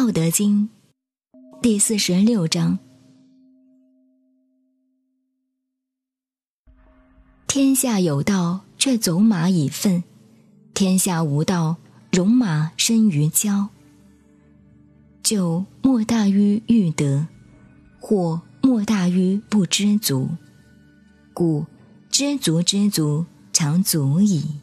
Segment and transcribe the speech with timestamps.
[0.00, 0.70] 道德经
[1.60, 2.78] 第四十六章：
[7.46, 10.02] 天下有道，却走马以粪；
[10.72, 11.76] 天下无道，
[12.10, 13.68] 戎马生于郊。
[15.22, 17.28] 就莫大于欲得，
[18.00, 20.30] 或莫大于不知足。
[21.34, 21.66] 故
[22.08, 24.60] 知足之足，常足矣。